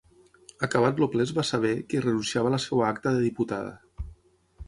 [0.67, 3.77] Acabat el ple es va saber que renunciava a la seva acta de diputada.